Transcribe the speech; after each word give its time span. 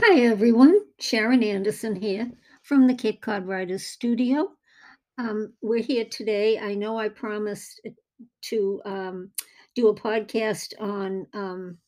Hi, 0.00 0.22
everyone. 0.22 0.80
Sharon 0.98 1.44
Anderson 1.44 1.94
here 1.94 2.28
from 2.64 2.88
the 2.88 2.96
Cape 2.96 3.22
Cod 3.22 3.46
Writers 3.46 3.86
Studio. 3.86 4.50
Um, 5.18 5.52
we're 5.62 5.84
here 5.84 6.04
today. 6.10 6.58
I 6.58 6.74
know 6.74 6.98
I 6.98 7.08
promised 7.08 7.80
to 8.46 8.82
um, 8.84 9.30
do 9.76 9.86
a 9.86 9.94
podcast 9.94 10.72
on 10.80 11.28
um, 11.32 11.78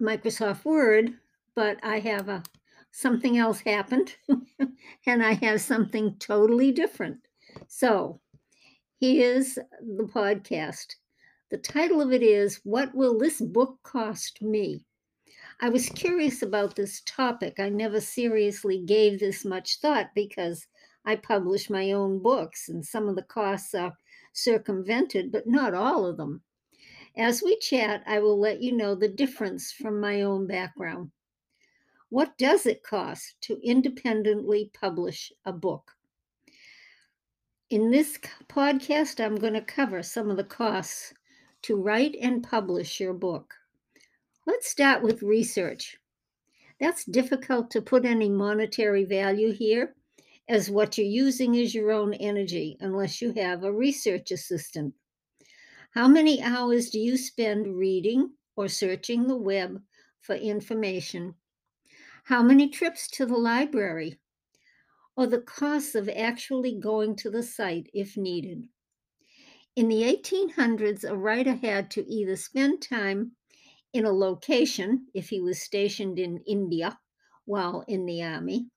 Microsoft 0.00 0.64
Word, 0.64 1.10
but 1.54 1.76
I 1.82 1.98
have 1.98 2.30
a 2.30 2.42
something 2.90 3.36
else 3.36 3.60
happened, 3.60 4.16
and 5.06 5.22
I 5.22 5.34
have 5.34 5.60
something 5.60 6.16
totally 6.20 6.72
different. 6.72 7.18
So 7.68 8.18
here's 8.98 9.56
the 9.56 10.04
podcast. 10.04 10.86
The 11.50 11.58
title 11.58 12.00
of 12.00 12.14
it 12.14 12.22
is 12.22 12.60
What 12.64 12.94
Will 12.94 13.18
This 13.18 13.42
Book 13.42 13.78
Cost 13.82 14.40
Me? 14.40 14.86
I 15.62 15.68
was 15.68 15.88
curious 15.90 16.42
about 16.42 16.74
this 16.74 17.02
topic. 17.06 17.60
I 17.60 17.68
never 17.68 18.00
seriously 18.00 18.82
gave 18.84 19.20
this 19.20 19.44
much 19.44 19.78
thought 19.78 20.10
because 20.12 20.66
I 21.04 21.14
publish 21.14 21.70
my 21.70 21.92
own 21.92 22.20
books 22.20 22.68
and 22.68 22.84
some 22.84 23.08
of 23.08 23.14
the 23.14 23.22
costs 23.22 23.72
are 23.72 23.96
circumvented, 24.32 25.30
but 25.30 25.46
not 25.46 25.72
all 25.72 26.04
of 26.04 26.16
them. 26.16 26.42
As 27.16 27.44
we 27.44 27.56
chat, 27.60 28.02
I 28.08 28.18
will 28.18 28.40
let 28.40 28.60
you 28.60 28.72
know 28.72 28.96
the 28.96 29.06
difference 29.06 29.70
from 29.70 30.00
my 30.00 30.22
own 30.22 30.48
background. 30.48 31.12
What 32.08 32.36
does 32.38 32.66
it 32.66 32.82
cost 32.82 33.36
to 33.42 33.60
independently 33.62 34.72
publish 34.74 35.32
a 35.44 35.52
book? 35.52 35.92
In 37.70 37.92
this 37.92 38.18
podcast, 38.48 39.24
I'm 39.24 39.36
going 39.36 39.54
to 39.54 39.62
cover 39.62 40.02
some 40.02 40.28
of 40.28 40.36
the 40.36 40.42
costs 40.42 41.14
to 41.62 41.76
write 41.76 42.16
and 42.20 42.42
publish 42.42 42.98
your 42.98 43.14
book. 43.14 43.54
Let's 44.44 44.68
start 44.68 45.04
with 45.04 45.22
research. 45.22 45.98
That's 46.80 47.04
difficult 47.04 47.70
to 47.70 47.80
put 47.80 48.04
any 48.04 48.28
monetary 48.28 49.04
value 49.04 49.52
here, 49.52 49.94
as 50.48 50.68
what 50.68 50.98
you're 50.98 51.06
using 51.06 51.54
is 51.54 51.76
your 51.76 51.92
own 51.92 52.12
energy, 52.14 52.76
unless 52.80 53.22
you 53.22 53.32
have 53.34 53.62
a 53.62 53.72
research 53.72 54.32
assistant. 54.32 54.94
How 55.94 56.08
many 56.08 56.42
hours 56.42 56.90
do 56.90 56.98
you 56.98 57.16
spend 57.16 57.76
reading 57.76 58.32
or 58.56 58.66
searching 58.66 59.28
the 59.28 59.36
web 59.36 59.80
for 60.20 60.34
information? 60.34 61.36
How 62.24 62.42
many 62.42 62.68
trips 62.68 63.06
to 63.10 63.26
the 63.26 63.36
library? 63.36 64.18
Or 65.16 65.28
the 65.28 65.42
cost 65.42 65.94
of 65.94 66.08
actually 66.08 66.80
going 66.80 67.14
to 67.16 67.30
the 67.30 67.44
site 67.44 67.90
if 67.94 68.16
needed? 68.16 68.66
In 69.76 69.88
the 69.88 70.02
1800s, 70.02 71.08
a 71.08 71.16
writer 71.16 71.54
had 71.54 71.92
to 71.92 72.04
either 72.10 72.34
spend 72.34 72.82
time 72.82 73.36
in 73.92 74.04
a 74.04 74.12
location 74.12 75.08
if 75.14 75.28
he 75.28 75.40
was 75.40 75.60
stationed 75.60 76.18
in 76.18 76.42
India 76.46 76.98
while 77.44 77.84
in 77.88 78.06
the 78.06 78.22
army, 78.22 78.70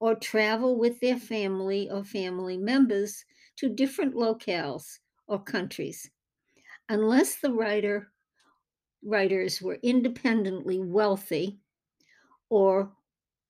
or 0.00 0.14
travel 0.14 0.78
with 0.78 1.00
their 1.00 1.18
family 1.18 1.90
or 1.90 2.04
family 2.04 2.58
members 2.58 3.24
to 3.56 3.68
different 3.68 4.14
locales 4.14 4.98
or 5.26 5.42
countries. 5.42 6.10
Unless 6.88 7.40
the 7.40 7.52
writer 7.52 8.12
writers 9.02 9.62
were 9.62 9.78
independently 9.82 10.78
wealthy 10.80 11.60
or 12.50 12.96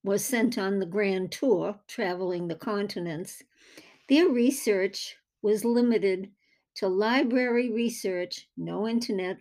was 0.04 0.24
sent 0.24 0.58
on 0.58 0.78
the 0.78 0.86
grand 0.86 1.32
tour 1.32 1.80
traveling 1.88 2.48
the 2.48 2.56
continents, 2.56 3.42
their 4.08 4.28
research 4.28 5.16
was 5.42 5.64
limited 5.64 6.32
to 6.76 6.88
library 6.88 7.70
research, 7.70 8.48
no 8.56 8.86
internet, 8.86 9.38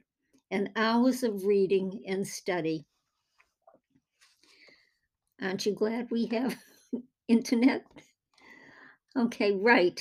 and 0.56 0.70
hours 0.78 1.22
of 1.22 1.44
reading 1.44 2.02
and 2.08 2.26
study. 2.26 2.86
Aren't 5.42 5.66
you 5.66 5.74
glad 5.74 6.10
we 6.10 6.28
have 6.28 6.56
internet? 7.28 7.86
Okay, 9.18 9.52
right. 9.52 10.00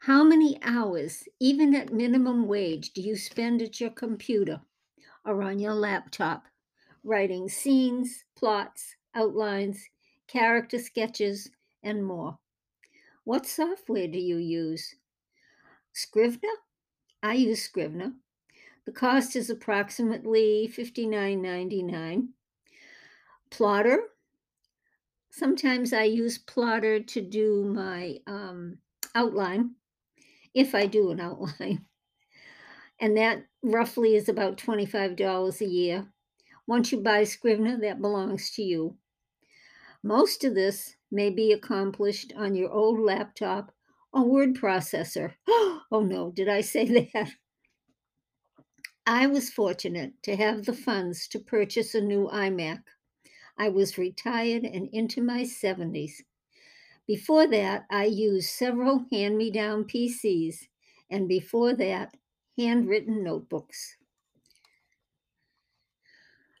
How 0.00 0.22
many 0.22 0.58
hours, 0.62 1.24
even 1.40 1.74
at 1.74 1.94
minimum 1.94 2.46
wage, 2.46 2.92
do 2.92 3.00
you 3.00 3.16
spend 3.16 3.62
at 3.62 3.80
your 3.80 3.88
computer 3.88 4.60
or 5.24 5.42
on 5.42 5.58
your 5.60 5.72
laptop 5.72 6.44
writing 7.02 7.48
scenes, 7.48 8.22
plots, 8.36 8.96
outlines, 9.14 9.82
character 10.28 10.78
sketches, 10.78 11.48
and 11.82 12.04
more? 12.04 12.36
What 13.24 13.46
software 13.46 14.08
do 14.08 14.18
you 14.18 14.36
use? 14.36 14.94
Scrivener? 15.94 16.56
I 17.22 17.32
use 17.32 17.62
Scrivener. 17.62 18.12
The 18.86 18.92
cost 18.92 19.34
is 19.34 19.50
approximately 19.50 20.72
$59.99. 20.72 22.28
Plottr. 23.50 23.98
Sometimes 25.30 25.92
I 25.92 26.04
use 26.04 26.38
Plottr 26.38 27.04
to 27.08 27.20
do 27.20 27.64
my 27.64 28.18
um, 28.28 28.78
outline, 29.14 29.72
if 30.54 30.74
I 30.74 30.86
do 30.86 31.10
an 31.10 31.20
outline. 31.28 31.84
And 33.00 33.16
that 33.16 33.44
roughly 33.62 34.14
is 34.14 34.28
about 34.28 34.56
$25 34.56 35.60
a 35.60 35.66
year. 35.66 36.06
Once 36.68 36.92
you 36.92 37.00
buy 37.00 37.24
Scrivener, 37.24 37.78
that 37.80 38.00
belongs 38.00 38.50
to 38.52 38.62
you. 38.62 38.96
Most 40.02 40.44
of 40.44 40.54
this 40.54 40.94
may 41.10 41.30
be 41.30 41.52
accomplished 41.52 42.32
on 42.36 42.54
your 42.54 42.70
old 42.70 43.00
laptop 43.00 43.72
or 44.12 44.24
word 44.24 44.54
processor. 44.54 45.34
Oh 45.92 46.00
no, 46.00 46.32
did 46.32 46.48
I 46.48 46.62
say 46.62 47.08
that? 47.14 47.30
I 49.08 49.28
was 49.28 49.50
fortunate 49.50 50.20
to 50.24 50.34
have 50.34 50.64
the 50.64 50.72
funds 50.72 51.28
to 51.28 51.38
purchase 51.38 51.94
a 51.94 52.00
new 52.00 52.26
iMac. 52.26 52.82
I 53.56 53.68
was 53.68 53.98
retired 53.98 54.64
and 54.64 54.88
into 54.92 55.22
my 55.22 55.42
70s. 55.42 56.22
Before 57.06 57.46
that, 57.46 57.84
I 57.88 58.06
used 58.06 58.50
several 58.50 59.06
hand 59.12 59.38
me 59.38 59.52
down 59.52 59.84
PCs, 59.84 60.66
and 61.08 61.28
before 61.28 61.72
that, 61.74 62.16
handwritten 62.58 63.22
notebooks. 63.22 63.96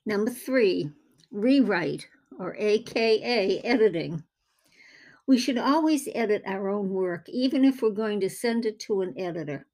Number 0.06 0.30
three, 0.30 0.92
rewrite 1.32 2.06
or 2.38 2.54
AKA 2.56 3.58
editing. 3.62 4.22
We 5.26 5.36
should 5.36 5.58
always 5.58 6.08
edit 6.14 6.42
our 6.46 6.68
own 6.68 6.90
work, 6.90 7.28
even 7.28 7.64
if 7.64 7.82
we're 7.82 7.90
going 7.90 8.20
to 8.20 8.30
send 8.30 8.66
it 8.66 8.78
to 8.80 9.00
an 9.00 9.18
editor. 9.18 9.66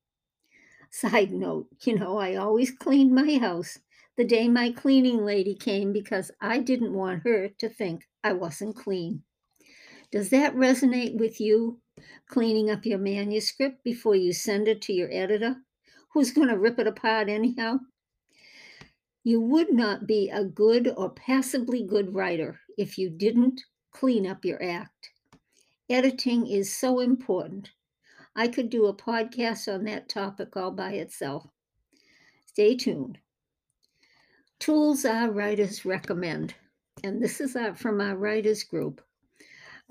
Side 0.94 1.32
note, 1.32 1.68
you 1.84 1.98
know, 1.98 2.18
I 2.18 2.36
always 2.36 2.70
cleaned 2.70 3.14
my 3.14 3.38
house 3.38 3.78
the 4.16 4.24
day 4.24 4.46
my 4.46 4.70
cleaning 4.70 5.24
lady 5.24 5.54
came 5.54 5.90
because 5.90 6.30
I 6.38 6.58
didn't 6.58 6.92
want 6.92 7.22
her 7.24 7.48
to 7.48 7.68
think 7.70 8.06
I 8.22 8.34
wasn't 8.34 8.76
clean. 8.76 9.22
Does 10.10 10.28
that 10.28 10.54
resonate 10.54 11.16
with 11.16 11.40
you? 11.40 11.80
Cleaning 12.28 12.68
up 12.70 12.84
your 12.84 12.98
manuscript 12.98 13.82
before 13.82 14.14
you 14.14 14.34
send 14.34 14.68
it 14.68 14.82
to 14.82 14.92
your 14.92 15.08
editor? 15.10 15.56
Who's 16.12 16.30
going 16.30 16.48
to 16.48 16.58
rip 16.58 16.78
it 16.78 16.86
apart 16.86 17.30
anyhow? 17.30 17.78
You 19.24 19.40
would 19.40 19.72
not 19.72 20.06
be 20.06 20.28
a 20.28 20.44
good 20.44 20.92
or 20.94 21.08
passably 21.08 21.82
good 21.82 22.14
writer 22.14 22.60
if 22.76 22.98
you 22.98 23.08
didn't 23.08 23.62
clean 23.92 24.26
up 24.26 24.44
your 24.44 24.62
act. 24.62 25.10
Editing 25.88 26.46
is 26.46 26.74
so 26.74 27.00
important. 27.00 27.70
I 28.34 28.48
could 28.48 28.70
do 28.70 28.86
a 28.86 28.94
podcast 28.94 29.72
on 29.72 29.84
that 29.84 30.08
topic 30.08 30.56
all 30.56 30.70
by 30.70 30.92
itself. 30.92 31.46
Stay 32.46 32.76
tuned. 32.76 33.18
Tools 34.58 35.04
our 35.04 35.30
writers 35.30 35.84
recommend, 35.84 36.54
and 37.02 37.22
this 37.22 37.40
is 37.40 37.56
from 37.76 38.00
our 38.00 38.16
writers 38.16 38.62
group. 38.62 39.02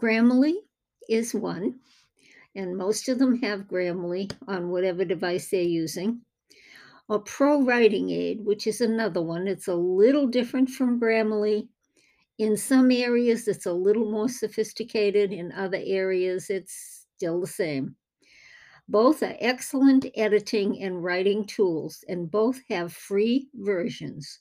Grammarly 0.01 0.55
is 1.09 1.35
one, 1.35 1.79
and 2.55 2.75
most 2.77 3.09
of 3.09 3.19
them 3.19 3.41
have 3.41 3.67
Grammarly 3.67 4.31
on 4.47 4.69
whatever 4.69 5.05
device 5.05 5.49
they're 5.49 5.61
using. 5.61 6.21
Or 7.09 7.19
Pro 7.19 7.61
Writing 7.61 8.09
Aid, 8.09 8.45
which 8.45 8.65
is 8.65 8.81
another 8.81 9.21
one. 9.21 9.47
It's 9.47 9.67
a 9.67 9.75
little 9.75 10.27
different 10.27 10.69
from 10.69 10.99
Grammarly. 10.99 11.67
In 12.39 12.55
some 12.57 12.89
areas, 12.89 13.47
it's 13.47 13.65
a 13.65 13.73
little 13.73 14.09
more 14.09 14.29
sophisticated. 14.29 15.31
In 15.31 15.51
other 15.51 15.81
areas, 15.83 16.49
it's 16.49 17.05
still 17.17 17.41
the 17.41 17.47
same. 17.47 17.95
Both 18.91 19.23
are 19.23 19.37
excellent 19.39 20.05
editing 20.15 20.83
and 20.83 21.01
writing 21.01 21.45
tools, 21.45 22.03
and 22.09 22.29
both 22.29 22.59
have 22.67 22.91
free 22.91 23.47
versions. 23.53 24.39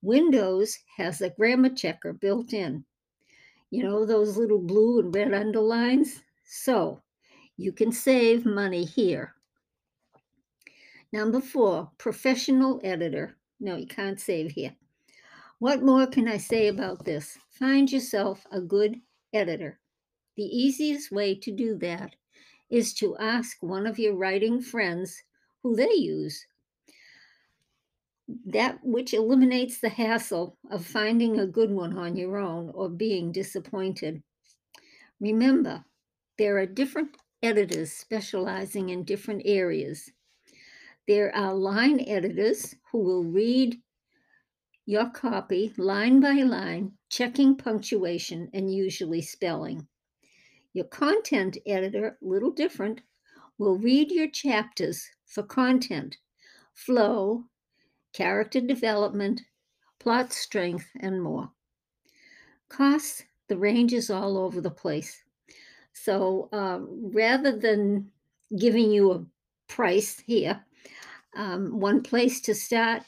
Windows 0.00 0.78
has 0.96 1.20
a 1.20 1.30
grammar 1.30 1.70
checker 1.70 2.12
built 2.12 2.52
in. 2.52 2.84
You 3.70 3.82
know 3.82 4.06
those 4.06 4.36
little 4.36 4.60
blue 4.60 5.00
and 5.00 5.12
red 5.12 5.34
underlines? 5.34 6.22
So 6.44 7.02
you 7.56 7.72
can 7.72 7.90
save 7.90 8.46
money 8.46 8.84
here. 8.84 9.34
Number 11.12 11.40
four, 11.40 11.90
professional 11.98 12.80
editor. 12.84 13.38
No, 13.58 13.74
you 13.74 13.88
can't 13.88 14.20
save 14.20 14.52
here. 14.52 14.76
What 15.58 15.82
more 15.82 16.06
can 16.06 16.28
I 16.28 16.36
say 16.36 16.68
about 16.68 17.04
this? 17.04 17.36
Find 17.50 17.90
yourself 17.90 18.46
a 18.52 18.60
good 18.60 19.00
editor. 19.32 19.80
The 20.36 20.44
easiest 20.44 21.10
way 21.10 21.34
to 21.34 21.50
do 21.50 21.76
that 21.78 22.14
is 22.70 22.94
to 22.94 23.16
ask 23.18 23.62
one 23.62 23.86
of 23.86 23.98
your 23.98 24.14
writing 24.14 24.60
friends 24.60 25.22
who 25.62 25.74
they 25.76 25.92
use. 25.92 26.46
that 28.46 28.78
which 28.84 29.14
eliminates 29.14 29.80
the 29.80 29.88
hassle 29.88 30.56
of 30.70 30.84
finding 30.84 31.38
a 31.38 31.46
good 31.46 31.70
one 31.70 31.96
on 31.96 32.16
your 32.16 32.36
own 32.36 32.70
or 32.74 32.88
being 32.88 33.32
disappointed. 33.32 34.22
Remember, 35.20 35.84
there 36.36 36.58
are 36.58 36.66
different 36.66 37.16
editors 37.42 37.92
specializing 37.92 38.90
in 38.90 39.04
different 39.04 39.42
areas. 39.44 40.10
There 41.06 41.34
are 41.34 41.54
line 41.54 42.00
editors 42.06 42.74
who 42.92 42.98
will 42.98 43.24
read 43.24 43.80
your 44.86 45.10
copy 45.10 45.72
line 45.78 46.20
by 46.20 46.42
line, 46.42 46.92
checking 47.10 47.56
punctuation 47.56 48.50
and 48.52 48.72
usually 48.72 49.22
spelling. 49.22 49.86
Your 50.78 50.86
content 50.86 51.58
editor, 51.66 52.16
little 52.22 52.52
different, 52.52 53.00
will 53.58 53.78
read 53.78 54.12
your 54.12 54.28
chapters 54.28 55.10
for 55.26 55.42
content, 55.42 56.18
flow, 56.72 57.42
character 58.12 58.60
development, 58.60 59.40
plot 59.98 60.32
strength, 60.32 60.86
and 61.00 61.20
more. 61.20 61.50
Costs, 62.68 63.24
the 63.48 63.56
range 63.56 63.92
is 63.92 64.08
all 64.08 64.38
over 64.38 64.60
the 64.60 64.70
place. 64.70 65.24
So 65.94 66.48
uh, 66.52 66.78
rather 67.12 67.58
than 67.58 68.12
giving 68.56 68.92
you 68.92 69.10
a 69.10 69.26
price 69.66 70.20
here, 70.20 70.64
um, 71.34 71.80
one 71.80 72.04
place 72.04 72.40
to 72.42 72.54
start 72.54 73.02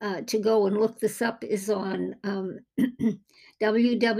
uh, 0.00 0.20
to 0.22 0.38
go 0.38 0.66
and 0.66 0.78
look 0.78 0.98
this 1.00 1.22
up 1.22 1.42
is 1.44 1.70
on 1.70 2.14
um, 2.24 2.58
www.fiverr, 3.62 4.16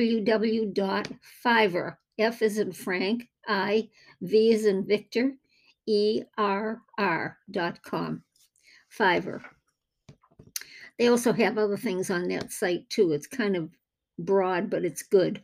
F 2.18 2.42
is 2.42 2.58
in 2.58 2.72
Frank, 2.72 3.28
I, 3.46 3.88
V 4.22 4.50
is 4.50 4.64
in 4.64 4.86
Victor, 4.86 5.34
E 5.86 6.22
R 6.38 6.82
R 6.98 7.38
dot 7.50 7.82
com. 7.82 8.22
Fiverr. 8.98 9.42
They 10.98 11.08
also 11.08 11.32
have 11.32 11.58
other 11.58 11.76
things 11.76 12.10
on 12.10 12.28
that 12.28 12.50
site 12.50 12.88
too. 12.88 13.12
It's 13.12 13.26
kind 13.26 13.56
of 13.56 13.68
broad, 14.18 14.70
but 14.70 14.84
it's 14.84 15.02
good. 15.02 15.42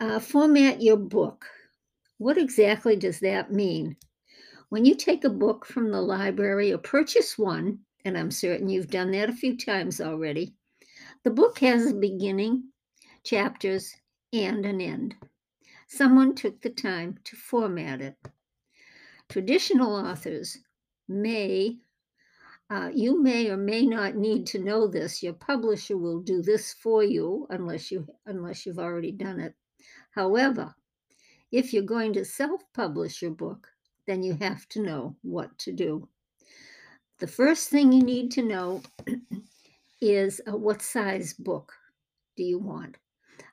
Uh, 0.00 0.18
format 0.18 0.80
your 0.82 0.96
book. 0.96 1.46
What 2.18 2.38
exactly 2.38 2.96
does 2.96 3.20
that 3.20 3.52
mean? 3.52 3.96
When 4.70 4.84
you 4.84 4.94
take 4.94 5.24
a 5.24 5.30
book 5.30 5.66
from 5.66 5.90
the 5.90 6.00
library 6.00 6.72
or 6.72 6.78
purchase 6.78 7.36
one, 7.36 7.80
and 8.04 8.18
I'm 8.18 8.30
certain 8.30 8.68
you've 8.68 8.90
done 8.90 9.10
that 9.12 9.30
a 9.30 9.34
few 9.34 9.56
times 9.56 10.00
already, 10.00 10.54
the 11.22 11.30
book 11.30 11.58
has 11.60 11.90
a 11.90 11.94
beginning, 11.94 12.64
chapters, 13.24 13.94
and 14.32 14.66
an 14.66 14.80
end. 14.80 15.14
Someone 15.88 16.34
took 16.34 16.60
the 16.60 16.70
time 16.70 17.18
to 17.24 17.36
format 17.36 18.00
it. 18.00 18.16
Traditional 19.28 19.94
authors 19.94 20.58
may, 21.08 21.78
uh, 22.70 22.90
you 22.94 23.22
may 23.22 23.48
or 23.48 23.56
may 23.56 23.86
not 23.86 24.16
need 24.16 24.46
to 24.48 24.58
know 24.58 24.86
this. 24.86 25.22
Your 25.22 25.34
publisher 25.34 25.96
will 25.96 26.20
do 26.20 26.42
this 26.42 26.74
for 26.74 27.02
you 27.02 27.46
unless 27.50 27.90
you 27.90 28.06
unless 28.26 28.66
you've 28.66 28.78
already 28.78 29.12
done 29.12 29.40
it. 29.40 29.54
However, 30.10 30.74
if 31.52 31.72
you're 31.72 31.82
going 31.84 32.12
to 32.14 32.24
self-publish 32.24 33.22
your 33.22 33.30
book, 33.30 33.68
then 34.06 34.22
you 34.22 34.34
have 34.40 34.68
to 34.70 34.82
know 34.82 35.16
what 35.22 35.56
to 35.58 35.72
do. 35.72 36.08
The 37.20 37.26
first 37.28 37.68
thing 37.68 37.92
you 37.92 38.02
need 38.02 38.32
to 38.32 38.42
know 38.42 38.82
is 40.00 40.40
uh, 40.48 40.56
what 40.56 40.82
size 40.82 41.32
book 41.32 41.72
do 42.36 42.42
you 42.42 42.58
want? 42.58 42.96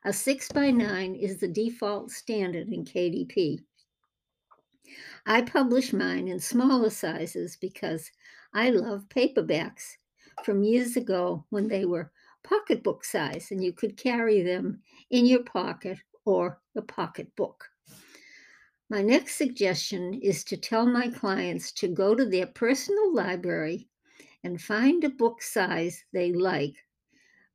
A 0.04 0.12
six 0.12 0.52
by 0.52 0.72
nine 0.72 1.14
is 1.14 1.38
the 1.38 1.48
default 1.48 2.10
standard 2.10 2.70
in 2.70 2.84
KDP. 2.84 3.60
I 5.28 5.44
publish 5.44 5.94
mine 5.94 6.28
in 6.28 6.40
smaller 6.40 6.90
sizes 6.90 7.56
because 7.56 8.10
I 8.54 8.72
love 8.72 9.08
paperbacks 9.10 9.98
from 10.44 10.64
years 10.64 10.98
ago 10.98 11.46
when 11.52 11.68
they 11.68 11.86
were 11.86 12.12
pocketbook 12.44 13.06
size 13.06 13.52
and 13.52 13.64
you 13.64 13.74
could 13.74 13.96
carry 13.96 14.42
them 14.42 14.82
in 15.12 15.28
your 15.28 15.44
pocket 15.44 16.00
or 16.26 16.60
the 16.74 16.82
pocketbook. 16.82 17.71
My 18.92 19.02
next 19.02 19.38
suggestion 19.38 20.16
is 20.16 20.44
to 20.44 20.58
tell 20.58 20.86
my 20.86 21.08
clients 21.08 21.72
to 21.80 21.88
go 21.88 22.14
to 22.14 22.26
their 22.26 22.48
personal 22.48 23.16
library 23.16 23.88
and 24.44 24.62
find 24.62 25.02
a 25.06 25.10
book 25.10 25.42
size 25.42 26.04
they 26.12 26.34
like, 26.34 26.76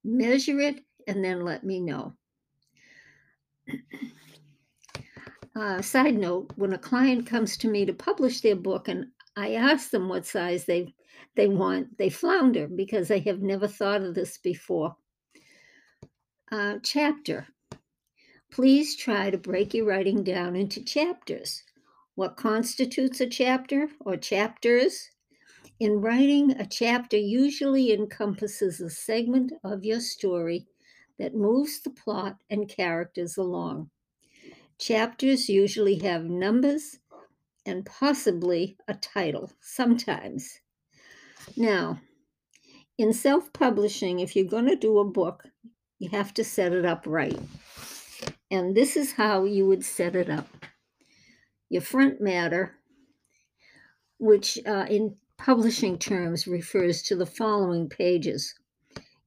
measure 0.02 0.58
it, 0.60 0.82
and 1.06 1.22
then 1.22 1.44
let 1.44 1.62
me 1.62 1.78
know. 1.80 2.14
uh, 5.56 5.82
side 5.82 6.16
note 6.16 6.52
when 6.56 6.72
a 6.72 6.78
client 6.78 7.26
comes 7.26 7.58
to 7.58 7.68
me 7.68 7.84
to 7.84 7.92
publish 7.92 8.40
their 8.40 8.56
book 8.56 8.88
and 8.88 9.08
I 9.36 9.56
ask 9.56 9.90
them 9.90 10.08
what 10.08 10.24
size 10.24 10.64
they 10.64 10.94
they 11.34 11.48
want, 11.48 11.98
they 11.98 12.08
flounder 12.08 12.66
because 12.66 13.08
they 13.08 13.20
have 13.20 13.42
never 13.42 13.68
thought 13.68 14.00
of 14.00 14.14
this 14.14 14.38
before. 14.38 14.96
Uh, 16.50 16.76
chapter. 16.82 17.46
Please 18.56 18.96
try 18.96 19.28
to 19.28 19.36
break 19.36 19.74
your 19.74 19.84
writing 19.84 20.24
down 20.24 20.56
into 20.56 20.82
chapters. 20.82 21.62
What 22.14 22.38
constitutes 22.38 23.20
a 23.20 23.26
chapter 23.26 23.90
or 24.00 24.16
chapters? 24.16 25.10
In 25.78 26.00
writing, 26.00 26.52
a 26.52 26.64
chapter 26.64 27.18
usually 27.18 27.92
encompasses 27.92 28.80
a 28.80 28.88
segment 28.88 29.52
of 29.62 29.84
your 29.84 30.00
story 30.00 30.68
that 31.18 31.34
moves 31.34 31.82
the 31.82 31.90
plot 31.90 32.38
and 32.48 32.66
characters 32.66 33.36
along. 33.36 33.90
Chapters 34.78 35.50
usually 35.50 35.98
have 35.98 36.24
numbers 36.24 36.98
and 37.66 37.84
possibly 37.84 38.78
a 38.88 38.94
title 38.94 39.52
sometimes. 39.60 40.60
Now, 41.58 42.00
in 42.96 43.12
self 43.12 43.52
publishing, 43.52 44.20
if 44.20 44.34
you're 44.34 44.46
going 44.46 44.68
to 44.68 44.76
do 44.76 44.98
a 44.98 45.04
book, 45.04 45.44
you 45.98 46.08
have 46.08 46.32
to 46.32 46.42
set 46.42 46.72
it 46.72 46.86
up 46.86 47.04
right. 47.06 47.38
And 48.50 48.76
this 48.76 48.96
is 48.96 49.12
how 49.12 49.44
you 49.44 49.66
would 49.66 49.84
set 49.84 50.14
it 50.14 50.30
up. 50.30 50.48
Your 51.68 51.82
front 51.82 52.20
matter, 52.20 52.74
which 54.18 54.58
uh, 54.66 54.86
in 54.88 55.16
publishing 55.36 55.98
terms 55.98 56.46
refers 56.46 57.02
to 57.02 57.16
the 57.16 57.26
following 57.26 57.88
pages 57.88 58.54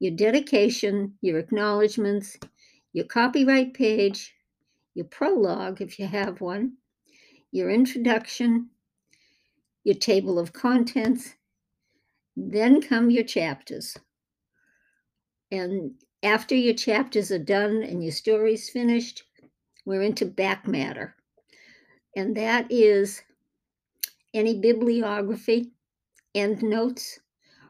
your 0.01 0.15
dedication, 0.15 1.13
your 1.19 1.37
acknowledgments, 1.37 2.37
your 2.93 3.03
copyright 3.03 3.73
page, 3.73 4.33
your 4.95 5.05
prologue, 5.05 5.81
if 5.81 5.99
you 5.99 6.07
have 6.07 6.39
one, 6.39 6.73
your 7.51 7.69
introduction, 7.69 8.69
your 9.83 9.95
table 9.95 10.39
of 10.39 10.53
contents, 10.53 11.35
then 12.37 12.81
come 12.81 13.09
your 13.09 13.25
chapters. 13.25 13.97
And 15.51 15.95
after 16.23 16.55
your 16.55 16.73
chapters 16.73 17.31
are 17.31 17.39
done 17.39 17.83
and 17.83 18.03
your 18.03 18.11
story's 18.11 18.69
finished, 18.69 19.23
we're 19.85 20.01
into 20.01 20.25
back 20.25 20.67
matter. 20.67 21.15
And 22.15 22.35
that 22.35 22.69
is 22.69 23.21
any 24.33 24.59
bibliography, 24.59 25.71
endnotes, 26.35 27.19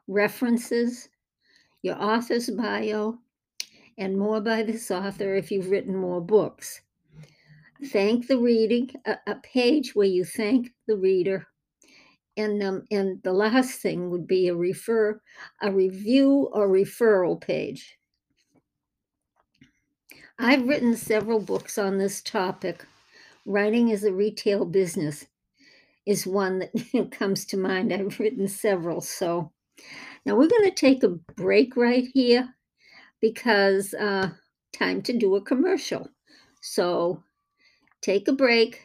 references, 0.07 1.09
your 1.83 2.01
author's 2.01 2.49
bio, 2.49 3.19
and 3.97 4.17
more 4.17 4.41
by 4.41 4.63
this 4.63 4.89
author 4.89 5.35
if 5.35 5.51
you've 5.51 5.69
written 5.69 5.95
more 5.95 6.21
books. 6.21 6.81
Thank 7.91 8.27
the 8.27 8.37
reading, 8.37 8.89
a, 9.05 9.17
a 9.27 9.35
page 9.35 9.95
where 9.95 10.07
you 10.07 10.25
thank 10.25 10.71
the 10.87 10.97
reader. 10.97 11.47
And, 12.35 12.61
um, 12.63 12.83
and 12.91 13.21
the 13.23 13.33
last 13.33 13.79
thing 13.81 14.09
would 14.09 14.25
be 14.27 14.47
a 14.47 14.55
refer, 14.55 15.21
a 15.61 15.71
review 15.71 16.49
or 16.51 16.69
referral 16.69 17.39
page. 17.39 17.98
I've 20.41 20.69
written 20.69 20.95
several 20.95 21.41
books 21.41 21.77
on 21.77 21.97
this 21.97 22.21
topic. 22.21 22.85
Writing 23.45 23.91
as 23.91 24.05
a 24.05 24.13
retail 24.13 24.63
business 24.63 25.25
is 26.05 26.25
one 26.25 26.59
that 26.59 27.11
comes 27.11 27.45
to 27.47 27.57
mind. 27.57 27.91
I've 27.91 28.19
written 28.21 28.47
several. 28.47 29.01
So 29.01 29.51
now 30.25 30.35
we're 30.35 30.47
going 30.47 30.63
to 30.63 30.71
take 30.71 31.03
a 31.03 31.09
break 31.09 31.75
right 31.75 32.07
here 32.13 32.55
because 33.19 33.93
uh, 33.93 34.29
time 34.71 35.01
to 35.03 35.17
do 35.17 35.35
a 35.35 35.41
commercial. 35.41 36.07
So 36.61 37.21
take 38.01 38.29
a 38.29 38.33
break, 38.33 38.81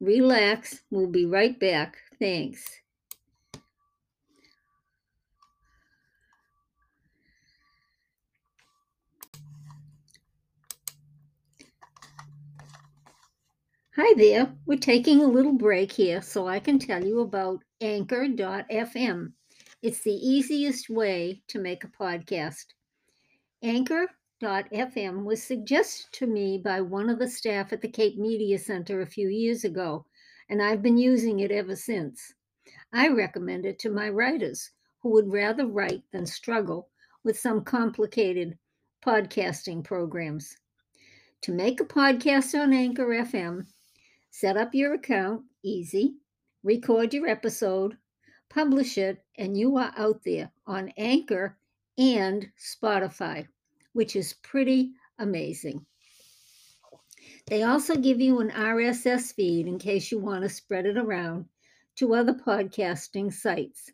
relax. 0.00 0.80
We'll 0.90 1.08
be 1.08 1.26
right 1.26 1.58
back. 1.60 1.98
Thanks. 2.18 2.64
Hi 14.02 14.14
there. 14.16 14.50
We're 14.64 14.78
taking 14.78 15.20
a 15.20 15.26
little 15.26 15.52
break 15.52 15.92
here 15.92 16.22
so 16.22 16.48
I 16.48 16.58
can 16.58 16.78
tell 16.78 17.04
you 17.04 17.20
about 17.20 17.62
Anchor.fm. 17.82 19.32
It's 19.82 20.00
the 20.00 20.14
easiest 20.14 20.88
way 20.88 21.42
to 21.48 21.58
make 21.58 21.84
a 21.84 21.88
podcast. 21.88 22.64
Anchor.fm 23.62 25.24
was 25.24 25.42
suggested 25.42 26.06
to 26.12 26.26
me 26.26 26.56
by 26.64 26.80
one 26.80 27.10
of 27.10 27.18
the 27.18 27.28
staff 27.28 27.74
at 27.74 27.82
the 27.82 27.90
Cape 27.90 28.16
Media 28.16 28.58
Center 28.58 29.02
a 29.02 29.06
few 29.06 29.28
years 29.28 29.64
ago, 29.64 30.06
and 30.48 30.62
I've 30.62 30.80
been 30.80 30.96
using 30.96 31.40
it 31.40 31.50
ever 31.50 31.76
since. 31.76 32.32
I 32.94 33.08
recommend 33.08 33.66
it 33.66 33.78
to 33.80 33.90
my 33.90 34.08
writers 34.08 34.70
who 35.02 35.10
would 35.10 35.30
rather 35.30 35.66
write 35.66 36.04
than 36.10 36.24
struggle 36.24 36.88
with 37.22 37.38
some 37.38 37.64
complicated 37.64 38.56
podcasting 39.04 39.84
programs. 39.84 40.56
To 41.42 41.52
make 41.52 41.80
a 41.80 41.84
podcast 41.84 42.58
on 42.58 42.72
Anchor 42.72 43.08
FM, 43.08 43.66
set 44.30 44.56
up 44.56 44.74
your 44.74 44.94
account, 44.94 45.42
easy, 45.62 46.14
record 46.62 47.12
your 47.12 47.26
episode, 47.26 47.96
publish 48.48 48.98
it, 48.98 49.24
and 49.36 49.56
you 49.56 49.76
are 49.76 49.92
out 49.96 50.22
there 50.24 50.50
on 50.66 50.92
Anchor 50.96 51.56
and 51.98 52.50
Spotify, 52.58 53.46
which 53.92 54.16
is 54.16 54.34
pretty 54.42 54.92
amazing. 55.18 55.84
They 57.46 57.62
also 57.62 57.96
give 57.96 58.20
you 58.20 58.40
an 58.40 58.50
RSS 58.50 59.34
feed 59.34 59.66
in 59.66 59.78
case 59.78 60.10
you 60.10 60.18
want 60.18 60.42
to 60.42 60.48
spread 60.48 60.86
it 60.86 60.96
around 60.96 61.46
to 61.96 62.14
other 62.14 62.34
podcasting 62.34 63.32
sites. 63.32 63.90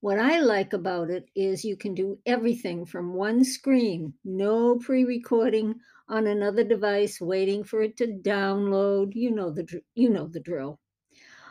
What 0.00 0.18
I 0.18 0.40
like 0.40 0.72
about 0.72 1.10
it 1.10 1.28
is 1.34 1.64
you 1.64 1.76
can 1.76 1.94
do 1.94 2.18
everything 2.26 2.84
from 2.84 3.14
one 3.14 3.44
screen, 3.44 4.14
no 4.24 4.76
pre 4.76 5.04
recording 5.04 5.80
on 6.08 6.26
another 6.26 6.64
device 6.64 7.20
waiting 7.20 7.64
for 7.64 7.82
it 7.82 7.96
to 7.98 8.06
download. 8.06 9.14
You 9.14 9.30
know 9.30 9.50
the 9.50 9.66
you 9.94 10.10
know 10.10 10.26
the 10.26 10.40
drill. 10.40 10.80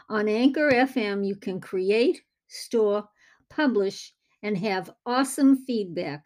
On 0.09 0.27
Anchor 0.27 0.69
FM, 0.69 1.25
you 1.25 1.35
can 1.35 1.59
create, 1.59 2.21
store, 2.47 3.07
publish, 3.49 4.13
and 4.43 4.57
have 4.57 4.91
awesome 5.05 5.65
feedback 5.65 6.23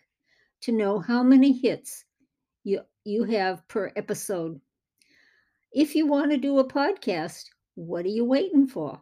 to 0.61 0.71
know 0.71 0.99
how 0.99 1.23
many 1.23 1.53
hits 1.53 2.05
you, 2.63 2.81
you 3.05 3.23
have 3.23 3.67
per 3.67 3.91
episode. 3.95 4.59
If 5.71 5.95
you 5.95 6.07
want 6.07 6.31
to 6.31 6.37
do 6.37 6.59
a 6.59 6.67
podcast, 6.67 7.45
what 7.75 8.05
are 8.05 8.09
you 8.09 8.25
waiting 8.25 8.67
for? 8.67 8.99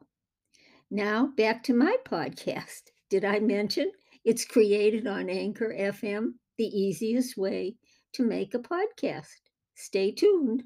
Now, 0.92 1.28
back 1.38 1.64
to 1.64 1.74
my 1.74 1.96
podcast. 2.06 2.92
Did 3.10 3.24
I 3.26 3.40
mention 3.40 3.92
it's 4.24 4.46
created 4.46 5.08
on 5.08 5.30
Anchor 5.30 5.74
FM, 5.78 6.34
the 6.58 6.66
easiest 6.66 7.38
way 7.38 7.78
to 8.16 8.24
make 8.24 8.54
a 8.54 8.60
podcast? 8.60 9.42
Stay 9.76 10.10
tuned. 10.10 10.64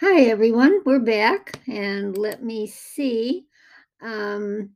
Hi, 0.00 0.22
everyone. 0.22 0.80
We're 0.86 0.98
back, 0.98 1.60
and 1.68 2.16
let 2.16 2.42
me 2.42 2.66
see. 2.66 3.44
Um, 4.00 4.70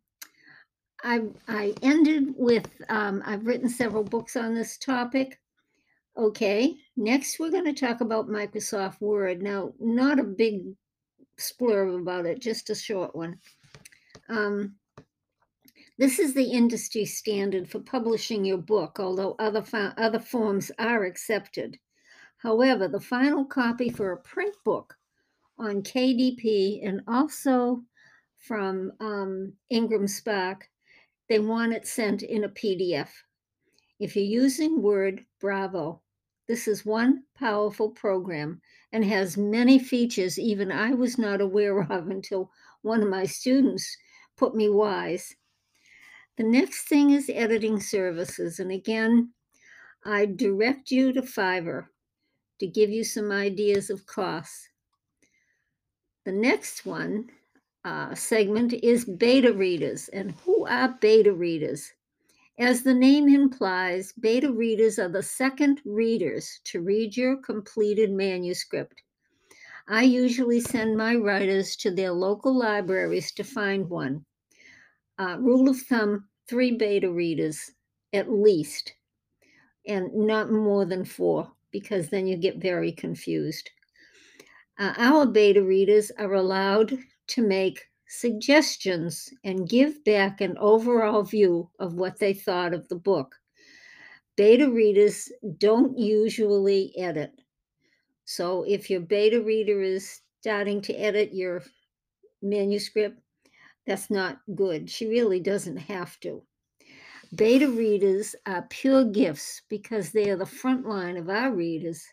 I, 1.02 1.22
I 1.48 1.74
ended 1.80 2.34
with, 2.36 2.68
um, 2.90 3.22
I've 3.24 3.46
written 3.46 3.68
several 3.68 4.04
books 4.04 4.36
on 4.36 4.54
this 4.54 4.76
topic. 4.76 5.40
Okay, 6.18 6.76
next 6.98 7.38
we're 7.38 7.50
going 7.50 7.64
to 7.64 7.72
talk 7.72 8.02
about 8.02 8.28
Microsoft 8.28 9.00
Word. 9.00 9.40
Now, 9.40 9.72
not 9.80 10.20
a 10.20 10.24
big 10.24 10.74
splurb 11.38 12.02
about 12.02 12.26
it, 12.26 12.38
just 12.38 12.68
a 12.68 12.74
short 12.74 13.16
one. 13.16 13.38
Um, 14.28 14.74
this 15.98 16.18
is 16.18 16.34
the 16.34 16.50
industry 16.50 17.04
standard 17.04 17.68
for 17.68 17.80
publishing 17.80 18.44
your 18.44 18.58
book, 18.58 19.00
although 19.00 19.34
other, 19.38 19.62
fo- 19.62 19.92
other 19.96 20.18
forms 20.18 20.70
are 20.78 21.04
accepted. 21.04 21.78
However, 22.38 22.86
the 22.86 23.00
final 23.00 23.44
copy 23.44 23.88
for 23.88 24.12
a 24.12 24.18
print 24.18 24.54
book 24.64 24.94
on 25.58 25.82
KDP 25.82 26.86
and 26.86 27.00
also 27.08 27.82
from 28.36 28.92
um, 29.00 29.54
Ingram 29.70 30.06
Spark, 30.06 30.68
they 31.28 31.38
want 31.38 31.72
it 31.72 31.86
sent 31.86 32.22
in 32.22 32.44
a 32.44 32.48
PDF. 32.50 33.08
If 33.98 34.14
you're 34.14 34.24
using 34.24 34.82
Word, 34.82 35.24
bravo. 35.40 36.02
This 36.46 36.68
is 36.68 36.86
one 36.86 37.24
powerful 37.36 37.90
program 37.90 38.60
and 38.92 39.04
has 39.04 39.36
many 39.36 39.78
features 39.78 40.38
even 40.38 40.70
I 40.70 40.92
was 40.92 41.18
not 41.18 41.40
aware 41.40 41.80
of 41.80 42.08
until 42.08 42.50
one 42.82 43.02
of 43.02 43.08
my 43.08 43.24
students 43.24 43.96
put 44.36 44.54
me 44.54 44.68
wise. 44.68 45.34
The 46.36 46.44
next 46.44 46.88
thing 46.88 47.10
is 47.10 47.30
editing 47.32 47.80
services. 47.80 48.58
And 48.58 48.70
again, 48.70 49.32
I 50.04 50.26
direct 50.26 50.90
you 50.90 51.12
to 51.14 51.22
Fiverr 51.22 51.86
to 52.58 52.66
give 52.66 52.90
you 52.90 53.04
some 53.04 53.32
ideas 53.32 53.90
of 53.90 54.06
costs. 54.06 54.68
The 56.24 56.32
next 56.32 56.84
one 56.84 57.30
uh, 57.84 58.14
segment 58.14 58.72
is 58.72 59.04
beta 59.04 59.52
readers. 59.52 60.08
And 60.08 60.32
who 60.44 60.66
are 60.66 60.96
beta 61.00 61.32
readers? 61.32 61.92
As 62.58 62.82
the 62.82 62.94
name 62.94 63.28
implies, 63.28 64.12
beta 64.12 64.50
readers 64.52 64.98
are 64.98 65.08
the 65.08 65.22
second 65.22 65.80
readers 65.84 66.60
to 66.64 66.80
read 66.80 67.16
your 67.16 67.36
completed 67.36 68.10
manuscript. 68.10 69.02
I 69.88 70.02
usually 70.02 70.60
send 70.60 70.96
my 70.96 71.14
writers 71.14 71.76
to 71.76 71.90
their 71.90 72.12
local 72.12 72.56
libraries 72.56 73.30
to 73.32 73.44
find 73.44 73.88
one. 73.88 74.24
Uh, 75.18 75.37
rule 75.40 75.68
of 75.68 75.78
thumb 75.82 76.28
three 76.49 76.73
beta 76.76 77.11
readers 77.11 77.73
at 78.12 78.30
least, 78.30 78.92
and 79.87 80.12
not 80.14 80.52
more 80.52 80.85
than 80.85 81.04
four, 81.04 81.50
because 81.70 82.08
then 82.08 82.26
you 82.26 82.37
get 82.37 82.58
very 82.58 82.92
confused. 82.92 83.70
Uh, 84.78 84.92
our 84.99 85.26
beta 85.26 85.62
readers 85.62 86.12
are 86.18 86.35
allowed 86.35 86.99
to 87.28 87.42
make 87.42 87.87
suggestions 88.08 89.30
and 89.42 89.68
give 89.68 90.04
back 90.04 90.40
an 90.40 90.56
overall 90.58 91.23
view 91.23 91.68
of 91.78 91.94
what 91.94 92.18
they 92.18 92.32
thought 92.32 92.75
of 92.75 92.87
the 92.88 92.96
book. 92.96 93.35
Beta 94.37 94.70
readers 94.70 95.32
don't 95.58 95.99
usually 95.99 96.92
edit. 96.99 97.32
So 98.26 98.64
if 98.64 98.90
your 98.90 99.00
beta 99.00 99.42
reader 99.42 99.80
is 99.80 100.20
starting 100.40 100.82
to 100.82 100.94
edit 100.94 101.35
your 101.35 101.62
manuscript, 102.42 103.18
that's 103.86 104.10
not 104.10 104.38
good. 104.54 104.90
She 104.90 105.06
really 105.06 105.40
doesn't 105.40 105.76
have 105.76 106.18
to. 106.20 106.42
Beta 107.34 107.68
readers 107.68 108.36
are 108.46 108.66
pure 108.70 109.04
gifts 109.04 109.62
because 109.68 110.10
they 110.10 110.30
are 110.30 110.36
the 110.36 110.46
front 110.46 110.86
line 110.86 111.16
of 111.16 111.28
our 111.28 111.52
readers 111.52 112.06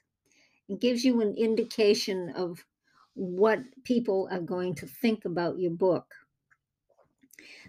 it 0.70 0.80
gives 0.80 1.04
you 1.04 1.22
an 1.22 1.36
indication 1.36 2.30
of 2.36 2.64
what 3.16 3.60
people 3.84 4.28
are 4.32 4.42
going 4.42 4.74
to 4.76 4.88
think 4.88 5.26
about 5.26 5.60
your 5.60 5.72
book. 5.72 6.06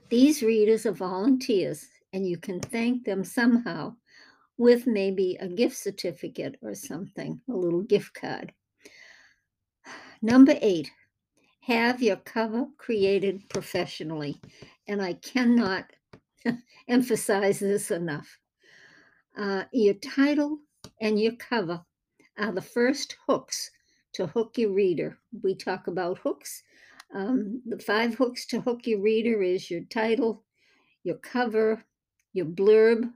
These 0.09 0.43
readers 0.43 0.87
are 0.87 0.93
volunteers, 0.93 1.89
and 2.13 2.27
you 2.27 2.39
can 2.39 2.61
thank 2.61 3.05
them 3.05 3.25
somehow 3.25 3.97
with 4.57 4.87
maybe 4.87 5.37
a 5.41 5.49
gift 5.49 5.77
certificate 5.77 6.57
or 6.63 6.75
something, 6.75 7.41
a 7.51 7.53
little 7.53 7.83
gift 7.83 8.15
card. 8.15 8.53
Number 10.23 10.55
eight, 10.63 10.91
have 11.67 12.03
your 12.03 12.17
cover 12.17 12.67
created 12.77 13.49
professionally. 13.49 14.41
And 14.87 15.01
I 15.01 15.15
cannot 15.15 15.87
emphasize 16.89 17.59
this 17.59 17.91
enough. 17.91 18.39
Uh, 19.37 19.65
your 19.73 19.95
title 19.95 20.59
and 21.01 21.19
your 21.19 21.35
cover 21.37 21.83
are 22.39 22.53
the 22.53 22.63
first 22.63 23.17
hooks 23.27 23.71
to 24.13 24.27
hook 24.27 24.59
your 24.59 24.73
reader. 24.73 25.19
We 25.43 25.55
talk 25.55 25.87
about 25.87 26.19
hooks. 26.19 26.63
Um, 27.15 27.63
the 27.67 27.79
five 27.79 28.15
hooks 28.15 28.47
to 28.47 28.61
hook 28.61 28.87
your 28.87 29.01
reader 29.01 29.43
is 29.43 29.71
your 29.71 29.85
title, 29.85 30.45
your 31.03 31.17
cover, 31.17 31.83
your 32.33 32.47
blurb, 32.47 33.11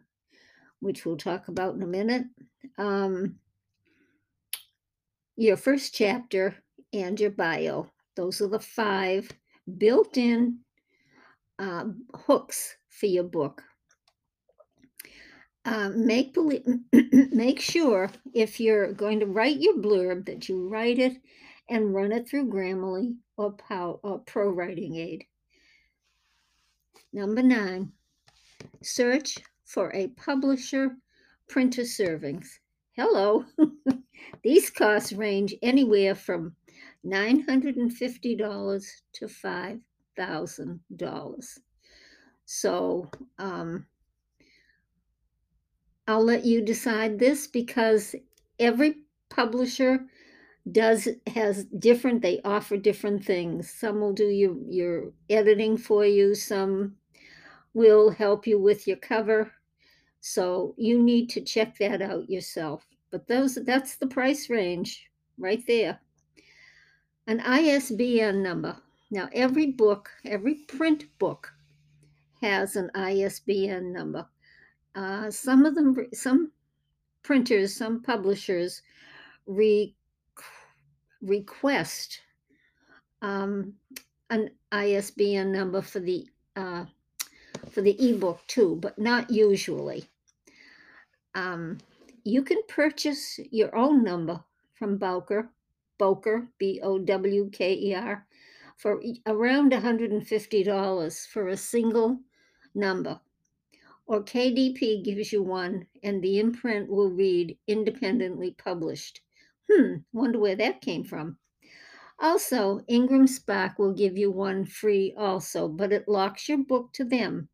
which 0.80 1.04
we'll 1.04 1.16
talk 1.16 1.48
about 1.48 1.74
in 1.74 1.82
a 1.82 1.86
minute, 1.86 2.24
um, 2.78 3.36
your 5.36 5.56
first 5.56 5.94
chapter, 5.94 6.56
and 6.92 7.20
your 7.20 7.30
bio. 7.30 7.90
Those 8.18 8.40
are 8.40 8.48
the 8.48 8.58
five 8.58 9.30
built 9.78 10.16
in 10.16 10.58
uh, 11.60 11.84
hooks 12.16 12.76
for 12.88 13.06
your 13.06 13.22
book. 13.22 13.62
Uh, 15.64 15.90
make 15.90 16.34
believe, 16.34 16.64
make 17.30 17.60
sure 17.60 18.10
if 18.34 18.58
you're 18.58 18.92
going 18.92 19.20
to 19.20 19.26
write 19.26 19.60
your 19.60 19.76
blurb 19.76 20.26
that 20.26 20.48
you 20.48 20.68
write 20.68 20.98
it 20.98 21.12
and 21.68 21.94
run 21.94 22.10
it 22.10 22.28
through 22.28 22.50
Grammarly 22.50 23.14
or, 23.36 23.52
Pow, 23.52 24.00
or 24.02 24.18
Pro 24.18 24.50
Writing 24.50 24.96
Aid. 24.96 25.24
Number 27.12 27.44
nine, 27.44 27.92
search 28.82 29.38
for 29.64 29.94
a 29.94 30.08
publisher 30.08 30.96
printer 31.48 31.82
servings. 31.82 32.48
Hello, 32.96 33.44
these 34.42 34.70
costs 34.70 35.12
range 35.12 35.54
anywhere 35.62 36.16
from 36.16 36.56
$950 37.06 39.02
to 39.12 39.26
$5,000. 39.26 41.58
So, 42.44 43.10
um, 43.38 43.86
I'll 46.08 46.24
let 46.24 46.46
you 46.46 46.62
decide 46.62 47.18
this 47.18 47.46
because 47.46 48.14
every 48.58 49.02
publisher 49.28 50.06
does 50.72 51.06
has 51.26 51.64
different 51.64 52.22
they 52.22 52.40
offer 52.44 52.78
different 52.78 53.24
things. 53.24 53.70
Some 53.70 54.00
will 54.00 54.14
do 54.14 54.28
your 54.28 54.56
your 54.68 55.12
editing 55.28 55.76
for 55.76 56.06
you 56.06 56.34
some 56.34 56.96
will 57.74 58.10
help 58.10 58.46
you 58.46 58.58
with 58.58 58.86
your 58.86 58.96
cover. 58.96 59.52
So 60.20 60.74
you 60.78 61.02
need 61.02 61.28
to 61.30 61.42
check 61.42 61.76
that 61.78 62.00
out 62.02 62.30
yourself. 62.30 62.86
But 63.10 63.26
those 63.26 63.56
that's 63.56 63.96
the 63.96 64.06
price 64.06 64.48
range 64.48 65.10
right 65.38 65.62
there 65.66 66.00
an 67.28 67.40
ISBN 67.40 68.42
number. 68.42 68.74
Now, 69.10 69.28
every 69.34 69.66
book, 69.66 70.10
every 70.24 70.54
print 70.54 71.04
book 71.18 71.52
has 72.40 72.74
an 72.74 72.90
ISBN 72.94 73.92
number. 73.92 74.26
Uh, 74.94 75.30
some 75.30 75.66
of 75.66 75.74
them, 75.74 75.94
some 76.14 76.50
printers, 77.22 77.76
some 77.76 78.02
publishers 78.02 78.80
re- 79.46 79.94
request 81.20 82.20
um, 83.20 83.74
an 84.30 84.50
ISBN 84.72 85.52
number 85.52 85.82
for 85.82 86.00
the 86.00 86.26
uh, 86.56 86.86
for 87.70 87.82
the 87.82 87.96
ebook 88.10 88.40
too, 88.46 88.78
but 88.80 88.98
not 88.98 89.30
usually. 89.30 90.04
Um, 91.34 91.78
you 92.24 92.42
can 92.42 92.62
purchase 92.68 93.38
your 93.50 93.74
own 93.76 94.02
number 94.02 94.42
from 94.74 94.96
Bowker, 94.96 95.50
Bowker, 95.98 96.48
B 96.58 96.80
O 96.82 96.98
W 96.98 97.50
K 97.50 97.74
E 97.74 97.94
R, 97.94 98.26
for 98.76 99.02
around 99.26 99.72
$150 99.72 101.26
for 101.26 101.48
a 101.48 101.56
single 101.56 102.20
number. 102.74 103.20
Or 104.06 104.22
KDP 104.22 105.04
gives 105.04 105.32
you 105.32 105.42
one, 105.42 105.86
and 106.02 106.22
the 106.22 106.38
imprint 106.38 106.88
will 106.88 107.10
read 107.10 107.58
independently 107.66 108.52
published. 108.52 109.20
Hmm, 109.70 109.96
wonder 110.12 110.38
where 110.38 110.56
that 110.56 110.80
came 110.80 111.04
from. 111.04 111.38
Also, 112.20 112.80
Ingram 112.88 113.26
Spark 113.26 113.78
will 113.78 113.92
give 113.92 114.16
you 114.16 114.30
one 114.30 114.64
free 114.64 115.14
also, 115.16 115.68
but 115.68 115.92
it 115.92 116.08
locks 116.08 116.48
your 116.48 116.58
book 116.58 116.92
to 116.94 117.04
them. 117.04 117.48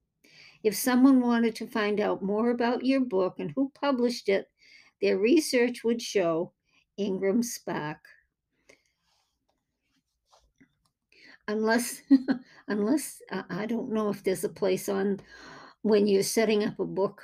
If 0.62 0.74
someone 0.74 1.20
wanted 1.20 1.54
to 1.56 1.66
find 1.66 2.00
out 2.00 2.22
more 2.22 2.50
about 2.50 2.86
your 2.86 3.00
book 3.00 3.38
and 3.38 3.50
who 3.50 3.70
published 3.74 4.28
it, 4.30 4.48
their 5.02 5.18
research 5.18 5.84
would 5.84 6.00
show 6.00 6.54
Ingram 6.96 7.42
Spark. 7.42 7.98
Unless, 11.48 12.02
unless 12.68 13.22
uh, 13.30 13.42
I 13.50 13.66
don't 13.66 13.92
know 13.92 14.08
if 14.08 14.22
there's 14.22 14.44
a 14.44 14.48
place 14.48 14.88
on 14.88 15.20
when 15.82 16.06
you're 16.06 16.22
setting 16.22 16.64
up 16.64 16.78
a 16.80 16.84
book 16.84 17.22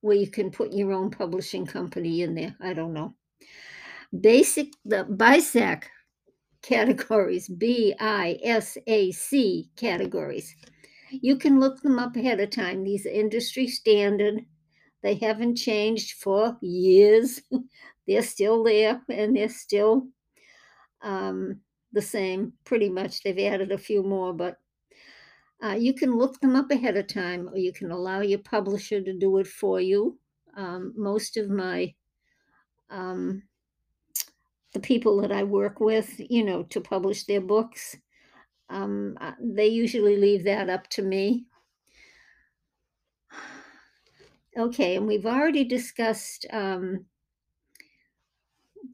where 0.00 0.16
you 0.16 0.28
can 0.30 0.50
put 0.50 0.72
your 0.72 0.92
own 0.92 1.10
publishing 1.10 1.66
company 1.66 2.22
in 2.22 2.34
there. 2.34 2.56
I 2.60 2.72
don't 2.74 2.94
know. 2.94 3.14
Basic 4.18 4.68
the 4.84 5.04
BISAC 5.04 5.84
categories, 6.62 7.48
B 7.48 7.94
I 8.00 8.38
S 8.42 8.78
A 8.86 9.12
C 9.12 9.70
categories. 9.76 10.54
You 11.10 11.36
can 11.36 11.60
look 11.60 11.82
them 11.82 11.98
up 11.98 12.16
ahead 12.16 12.40
of 12.40 12.50
time. 12.50 12.84
These 12.84 13.06
are 13.06 13.10
industry 13.10 13.68
standard. 13.68 14.46
They 15.02 15.16
haven't 15.16 15.56
changed 15.56 16.14
for 16.18 16.58
years. 16.62 17.40
they're 18.08 18.22
still 18.22 18.64
there 18.64 19.02
and 19.08 19.36
they're 19.36 19.48
still 19.48 20.08
um, 21.02 21.60
the 21.92 22.02
same, 22.02 22.52
pretty 22.64 22.88
much. 22.88 23.22
They've 23.22 23.52
added 23.52 23.72
a 23.72 23.78
few 23.78 24.02
more, 24.02 24.32
but 24.32 24.58
uh, 25.62 25.76
you 25.78 25.92
can 25.92 26.12
look 26.12 26.40
them 26.40 26.56
up 26.56 26.70
ahead 26.70 26.96
of 26.96 27.06
time 27.06 27.48
or 27.48 27.58
you 27.58 27.72
can 27.72 27.90
allow 27.90 28.20
your 28.20 28.38
publisher 28.38 29.02
to 29.02 29.12
do 29.12 29.38
it 29.38 29.46
for 29.46 29.80
you. 29.80 30.18
Um, 30.56 30.94
most 30.96 31.36
of 31.36 31.50
my 31.50 31.94
um, 32.88 33.42
the 34.72 34.80
people 34.80 35.20
that 35.20 35.32
I 35.32 35.42
work 35.42 35.80
with, 35.80 36.14
you 36.18 36.44
know, 36.44 36.62
to 36.64 36.80
publish 36.80 37.24
their 37.24 37.40
books, 37.40 37.96
um, 38.68 39.16
uh, 39.20 39.32
they 39.40 39.66
usually 39.66 40.16
leave 40.16 40.44
that 40.44 40.70
up 40.70 40.88
to 40.90 41.02
me. 41.02 41.46
Okay, 44.56 44.96
and 44.96 45.06
we've 45.06 45.26
already 45.26 45.64
discussed 45.64 46.46
um, 46.52 47.06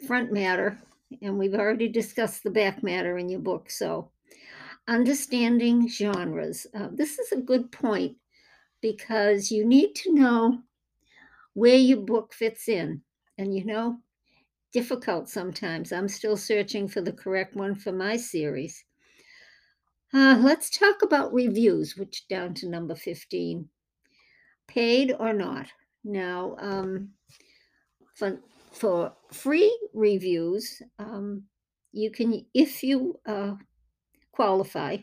front 0.06 0.32
matter, 0.32 0.78
and 1.22 1.38
we've 1.38 1.54
already 1.54 1.88
discussed 1.88 2.42
the 2.42 2.50
back 2.50 2.82
matter 2.82 3.18
in 3.18 3.28
your 3.28 3.40
book. 3.40 3.70
So, 3.70 4.10
understanding 4.88 5.88
genres. 5.88 6.66
Uh, 6.74 6.88
this 6.92 7.18
is 7.18 7.32
a 7.32 7.40
good 7.40 7.72
point 7.72 8.16
because 8.80 9.50
you 9.50 9.64
need 9.64 9.94
to 9.96 10.14
know 10.14 10.62
where 11.54 11.76
your 11.76 11.98
book 11.98 12.32
fits 12.32 12.68
in. 12.68 13.02
And 13.38 13.54
you 13.54 13.64
know, 13.64 13.98
difficult 14.72 15.28
sometimes. 15.28 15.92
I'm 15.92 16.08
still 16.08 16.36
searching 16.36 16.88
for 16.88 17.00
the 17.00 17.12
correct 17.12 17.54
one 17.54 17.74
for 17.74 17.92
my 17.92 18.16
series. 18.16 18.84
Uh, 20.14 20.38
let's 20.40 20.70
talk 20.70 21.02
about 21.02 21.32
reviews, 21.32 21.96
which 21.96 22.28
down 22.28 22.54
to 22.54 22.68
number 22.68 22.94
15. 22.94 23.68
Paid 24.68 25.14
or 25.18 25.32
not. 25.32 25.66
Now, 26.04 26.56
um, 26.58 27.10
for, 28.14 28.38
for 28.76 29.12
free 29.32 29.76
reviews, 29.94 30.82
um, 30.98 31.44
you 31.92 32.10
can, 32.10 32.44
if 32.54 32.82
you 32.82 33.18
uh, 33.26 33.54
qualify, 34.32 34.98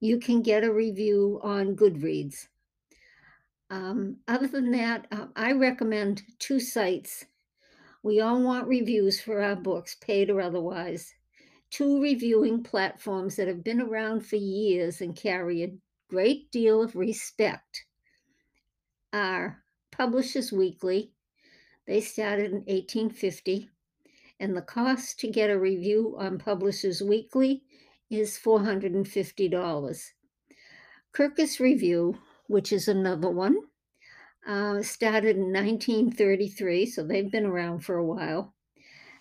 you 0.00 0.18
can 0.18 0.42
get 0.42 0.64
a 0.64 0.72
review 0.72 1.40
on 1.42 1.76
Goodreads. 1.76 2.48
Um, 3.70 4.16
other 4.26 4.48
than 4.48 4.72
that, 4.72 5.06
uh, 5.12 5.26
I 5.36 5.52
recommend 5.52 6.22
two 6.38 6.58
sites. 6.58 7.24
We 8.02 8.20
all 8.20 8.42
want 8.42 8.66
reviews 8.66 9.20
for 9.20 9.40
our 9.40 9.56
books, 9.56 9.94
paid 9.94 10.30
or 10.30 10.40
otherwise 10.40 11.14
two 11.70 12.02
reviewing 12.02 12.62
platforms 12.62 13.36
that 13.36 13.48
have 13.48 13.64
been 13.64 13.80
around 13.80 14.26
for 14.26 14.36
years 14.36 15.00
and 15.00 15.16
carry 15.16 15.62
a 15.62 15.72
great 16.08 16.50
deal 16.50 16.82
of 16.82 16.96
respect 16.96 17.84
are 19.12 19.62
Publishers 19.92 20.52
Weekly. 20.52 21.12
They 21.90 22.00
started 22.00 22.52
in 22.52 22.58
1850, 22.68 23.68
and 24.38 24.56
the 24.56 24.62
cost 24.62 25.18
to 25.18 25.28
get 25.28 25.50
a 25.50 25.58
review 25.58 26.14
on 26.20 26.38
Publishers 26.38 27.02
Weekly 27.02 27.64
is 28.08 28.38
$450. 28.38 30.10
Kirkus 31.12 31.58
Review, 31.58 32.16
which 32.46 32.72
is 32.72 32.86
another 32.86 33.28
one, 33.28 33.56
uh, 34.46 34.82
started 34.82 35.34
in 35.34 35.52
1933, 35.52 36.86
so 36.86 37.02
they've 37.02 37.28
been 37.28 37.44
around 37.44 37.80
for 37.80 37.96
a 37.96 38.06
while. 38.06 38.54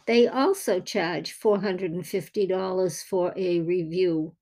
They 0.05 0.27
also 0.27 0.79
charge 0.79 1.39
$450 1.39 3.03
for 3.03 3.33
a 3.35 3.61
review. 3.61 4.35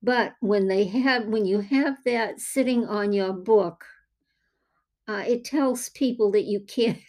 But 0.00 0.34
when 0.38 0.68
they 0.68 0.84
have 0.84 1.26
when 1.26 1.46
you 1.46 1.62
have 1.62 1.96
that 2.04 2.38
sitting 2.38 2.86
on 2.86 3.12
your 3.12 3.32
book, 3.32 3.84
uh, 5.08 5.24
it 5.26 5.44
tells 5.44 5.88
people 5.88 6.30
that 6.30 6.44
you 6.44 6.60
can't 6.60 7.00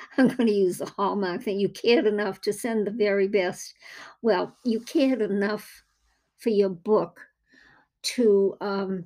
I'm 0.18 0.28
going 0.28 0.46
to 0.46 0.52
use 0.52 0.78
the 0.78 0.86
hallmark 0.86 1.42
thing. 1.42 1.58
You 1.58 1.68
cared 1.68 2.06
enough 2.06 2.40
to 2.42 2.52
send 2.52 2.86
the 2.86 2.90
very 2.90 3.28
best. 3.28 3.74
Well, 4.22 4.56
you 4.64 4.80
cared 4.80 5.22
enough 5.22 5.82
for 6.38 6.50
your 6.50 6.70
book 6.70 7.20
to 8.02 8.56
um, 8.60 9.04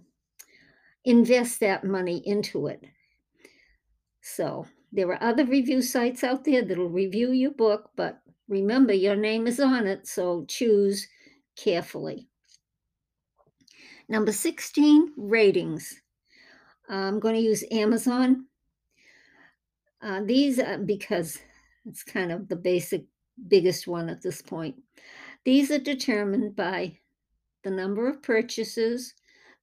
invest 1.04 1.60
that 1.60 1.84
money 1.84 2.22
into 2.26 2.66
it. 2.66 2.84
So 4.22 4.66
there 4.92 5.08
are 5.08 5.22
other 5.22 5.44
review 5.44 5.82
sites 5.82 6.24
out 6.24 6.44
there 6.44 6.62
that'll 6.62 6.88
review 6.88 7.32
your 7.32 7.52
book, 7.52 7.90
but 7.96 8.20
remember 8.48 8.92
your 8.92 9.16
name 9.16 9.46
is 9.46 9.60
on 9.60 9.86
it, 9.86 10.06
so 10.06 10.44
choose 10.48 11.06
carefully. 11.56 12.28
Number 14.08 14.32
16, 14.32 15.12
ratings. 15.16 16.02
I'm 16.88 17.18
going 17.18 17.34
to 17.34 17.40
use 17.40 17.64
Amazon. 17.70 18.46
Uh, 20.06 20.20
these, 20.24 20.60
are, 20.60 20.78
because 20.78 21.40
it's 21.84 22.04
kind 22.04 22.30
of 22.30 22.46
the 22.48 22.54
basic, 22.54 23.06
biggest 23.48 23.88
one 23.88 24.08
at 24.08 24.22
this 24.22 24.40
point. 24.40 24.76
These 25.44 25.72
are 25.72 25.80
determined 25.80 26.54
by 26.54 26.98
the 27.64 27.72
number 27.72 28.08
of 28.08 28.22
purchases, 28.22 29.14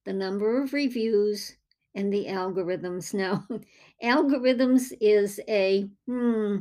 the 0.03 0.11
number 0.11 0.61
of 0.61 0.73
reviews, 0.73 1.55
and 1.95 2.11
the 2.11 2.25
algorithms. 2.25 3.13
Now, 3.13 3.47
algorithms 4.03 4.91
is 4.99 5.39
a, 5.47 5.87
hmm, 6.07 6.57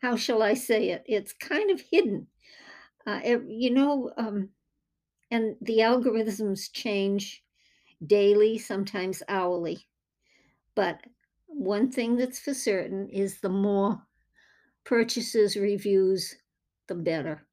how 0.00 0.14
shall 0.14 0.40
I 0.40 0.54
say 0.54 0.90
it? 0.90 1.02
It's 1.06 1.32
kind 1.32 1.72
of 1.72 1.80
hidden. 1.80 2.28
Uh, 3.04 3.22
you 3.48 3.72
know, 3.72 4.12
um, 4.18 4.50
and 5.32 5.56
the 5.60 5.78
algorithms 5.78 6.72
change 6.72 7.42
daily, 8.06 8.56
sometimes 8.56 9.20
hourly. 9.28 9.84
But 10.76 11.00
one 11.52 11.90
thing 11.90 12.16
that's 12.16 12.38
for 12.38 12.54
certain 12.54 13.08
is 13.10 13.40
the 13.40 13.48
more 13.48 14.02
purchases, 14.84 15.56
reviews, 15.56 16.36
the 16.88 16.94
better. 16.94 17.46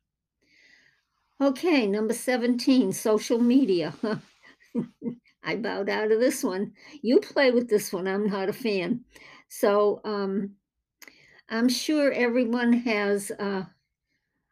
Okay, 1.40 1.86
number 1.86 2.14
17, 2.14 2.92
social 2.94 3.40
media. 3.40 3.94
I 5.44 5.56
bowed 5.56 5.90
out 5.90 6.12
of 6.12 6.20
this 6.20 6.44
one. 6.44 6.74
You 7.02 7.20
play 7.20 7.52
with 7.52 7.70
this 7.70 7.94
one. 7.94 8.08
I'm 8.08 8.28
not 8.28 8.50
a 8.50 8.54
fan. 8.54 9.02
So 9.50 10.02
um, 10.04 10.56
I'm 11.50 11.70
sure 11.70 12.12
everyone 12.12 12.74
has 12.74 13.32
uh, 13.40 13.64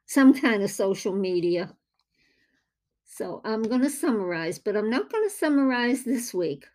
some 0.06 0.34
kind 0.34 0.64
of 0.64 0.70
social 0.70 1.14
media. 1.14 1.76
So 3.04 3.42
I'm 3.44 3.64
going 3.64 3.82
to 3.82 3.90
summarize, 3.90 4.60
but 4.60 4.78
I'm 4.78 4.90
not 4.90 5.12
going 5.12 5.28
to 5.28 5.36
summarize 5.36 6.04
this 6.04 6.34
week. 6.34 6.66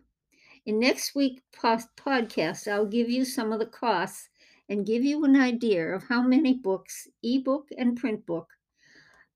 In 0.67 0.79
next 0.79 1.15
week's 1.15 1.43
podcast, 1.57 2.71
I'll 2.71 2.87
give 2.87 3.09
you 3.09 3.25
some 3.25 3.53
of 3.53 3.59
the 3.59 3.67
costs 3.67 4.29
and 4.69 4.87
give 4.87 5.03
you 5.03 5.25
an 5.25 5.35
idea 5.35 5.95
of 5.95 6.05
how 6.05 6.23
many 6.23 6.55
books, 6.55 7.09
ebook 7.23 7.69
and 7.77 7.97
print 7.97 8.27
book, 8.27 8.49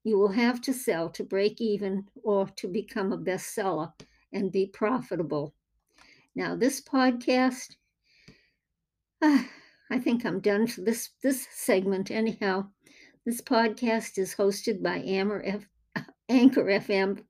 you 0.04 0.18
will 0.18 0.32
have 0.32 0.60
to 0.60 0.74
sell 0.74 1.08
to 1.10 1.24
break 1.24 1.60
even 1.60 2.06
or 2.22 2.46
to 2.56 2.68
become 2.68 3.10
a 3.12 3.18
bestseller 3.18 3.92
and 4.32 4.52
be 4.52 4.66
profitable. 4.66 5.54
Now, 6.34 6.54
this 6.54 6.80
podcast, 6.80 7.76
uh, 9.22 9.44
I 9.90 9.98
think 9.98 10.26
I'm 10.26 10.40
done 10.40 10.66
for 10.66 10.82
this 10.82 11.10
this 11.22 11.46
segment 11.50 12.10
anyhow. 12.10 12.68
This 13.24 13.40
podcast 13.40 14.18
is 14.18 14.34
hosted 14.34 14.82
by 14.82 14.98
F, 14.98 15.66
Anchor 16.28 16.64
FM 16.64 17.24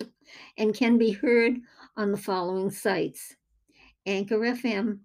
and 0.59 0.75
can 0.75 0.99
be 0.99 1.13
heard 1.13 1.61
on 1.97 2.11
the 2.11 2.19
following 2.19 2.71
sites: 2.71 3.37
Anchor 4.07 4.39
FM, 4.39 5.01